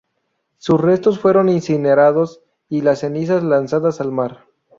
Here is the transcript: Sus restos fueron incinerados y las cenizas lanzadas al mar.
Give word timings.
Sus 0.57 0.81
restos 0.81 1.19
fueron 1.19 1.47
incinerados 1.47 2.41
y 2.69 2.81
las 2.81 3.01
cenizas 3.01 3.43
lanzadas 3.43 4.01
al 4.01 4.11
mar. 4.11 4.47